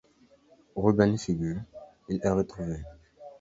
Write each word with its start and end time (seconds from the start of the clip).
Reuben 0.75 1.15
fugue, 1.15 1.61
il 2.09 2.19
est 2.23 2.29
retrouvé. 2.31 2.79